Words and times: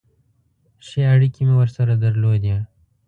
ښې 0.85 1.01
اړیکې 1.13 1.41
مې 1.47 1.55
ورسره 1.57 1.93
درلودې. 2.03 2.55